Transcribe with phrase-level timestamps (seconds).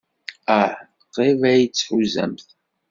[0.59, 0.73] Ah,
[1.13, 2.47] qrib ay tt-tḥuzamt.